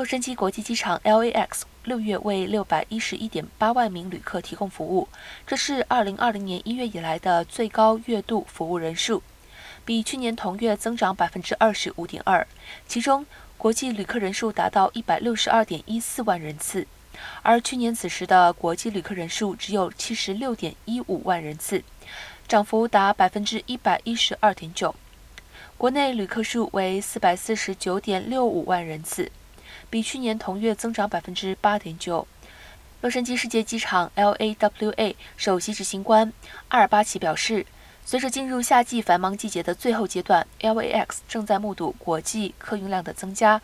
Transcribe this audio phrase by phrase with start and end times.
[0.00, 5.06] 洛杉矶国际机场 （LAX） 六月为六百一十一点八万名旅客提供服务，
[5.46, 9.22] 这是二零二零年一月以来的最高月度服务人数，
[9.84, 12.46] 比去年同月增长百分之二十五点二。
[12.88, 13.26] 其中，
[13.58, 16.86] 国际旅客人数达到一百六十二点一四万人次，
[17.42, 21.84] 而去年此时的国际旅客人数只有七十六点一五万人次，
[22.48, 24.94] 涨幅达百分之一百一十二点九。
[25.76, 29.30] 国内旅客数为四百四十九点六五万人次。
[29.88, 32.26] 比去年同月增长百分之八点九。
[33.00, 36.32] 洛杉矶世界机场 （LAWA） 首席执行官
[36.68, 37.64] 阿尔巴奇表示，
[38.04, 43.62] 随着进入夏季繁忙季节的最后阶段，LAX 正在目睹国际客运量的增加，